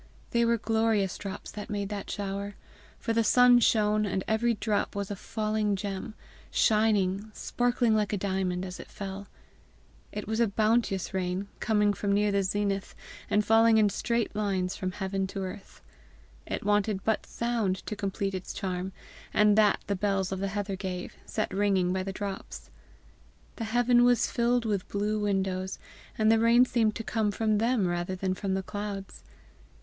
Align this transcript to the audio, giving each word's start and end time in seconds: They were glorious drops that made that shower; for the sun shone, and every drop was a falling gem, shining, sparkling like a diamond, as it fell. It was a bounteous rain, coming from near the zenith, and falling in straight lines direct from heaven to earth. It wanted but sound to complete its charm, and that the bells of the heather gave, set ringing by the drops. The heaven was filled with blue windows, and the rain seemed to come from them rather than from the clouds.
They 0.31 0.45
were 0.45 0.57
glorious 0.57 1.15
drops 1.15 1.51
that 1.51 1.69
made 1.69 1.89
that 1.89 2.09
shower; 2.09 2.55
for 2.97 3.13
the 3.13 3.23
sun 3.23 3.59
shone, 3.59 4.03
and 4.03 4.23
every 4.27 4.55
drop 4.55 4.95
was 4.95 5.11
a 5.11 5.15
falling 5.15 5.75
gem, 5.75 6.15
shining, 6.49 7.29
sparkling 7.35 7.95
like 7.95 8.11
a 8.11 8.17
diamond, 8.17 8.65
as 8.65 8.79
it 8.79 8.87
fell. 8.89 9.27
It 10.11 10.27
was 10.27 10.39
a 10.39 10.47
bounteous 10.47 11.13
rain, 11.13 11.49
coming 11.59 11.93
from 11.93 12.13
near 12.13 12.31
the 12.31 12.41
zenith, 12.41 12.95
and 13.29 13.45
falling 13.45 13.77
in 13.77 13.89
straight 13.89 14.35
lines 14.35 14.71
direct 14.73 14.79
from 14.79 14.91
heaven 14.93 15.27
to 15.27 15.41
earth. 15.43 15.83
It 16.47 16.63
wanted 16.65 17.03
but 17.03 17.27
sound 17.27 17.85
to 17.85 17.95
complete 17.95 18.33
its 18.33 18.53
charm, 18.53 18.93
and 19.31 19.55
that 19.55 19.81
the 19.85 19.95
bells 19.95 20.31
of 20.31 20.39
the 20.39 20.47
heather 20.47 20.75
gave, 20.75 21.15
set 21.27 21.53
ringing 21.53 21.93
by 21.93 22.01
the 22.01 22.11
drops. 22.11 22.71
The 23.57 23.65
heaven 23.65 24.03
was 24.03 24.31
filled 24.31 24.65
with 24.65 24.87
blue 24.87 25.19
windows, 25.19 25.77
and 26.17 26.31
the 26.31 26.39
rain 26.39 26.65
seemed 26.65 26.95
to 26.95 27.03
come 27.03 27.29
from 27.29 27.59
them 27.59 27.85
rather 27.85 28.15
than 28.15 28.33
from 28.33 28.55
the 28.55 28.63
clouds. 28.63 29.23